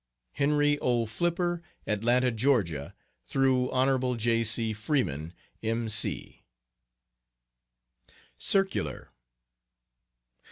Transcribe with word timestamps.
HENRY 0.31 0.79
O. 0.79 1.05
FLIPPER, 1.05 1.61
Atlanta, 1.85 2.31
Georgia. 2.31 2.95
Through 3.23 3.69
Hon. 3.69 4.17
J. 4.17 4.43
C. 4.43 4.73
FREEMAN, 4.73 5.31
M.C. 5.61 6.41
CIRCULAR. 8.39 9.11